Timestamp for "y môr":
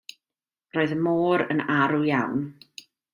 0.95-1.43